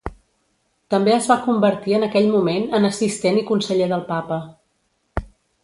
També 0.93 1.13
es 1.17 1.27
va 1.31 1.37
convertir 1.43 1.93
en 1.99 2.07
aquell 2.09 2.31
moment 2.37 2.65
en 2.79 2.89
assistent 2.91 3.39
i 3.43 3.47
conseller 3.53 3.93
del 3.95 4.05
Papa. 4.11 4.43